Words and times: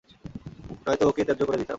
নয়তো 0.85 1.03
ওকে 1.07 1.21
ত্যায্য 1.23 1.41
করে 1.45 1.57
দিতাম। 1.57 1.69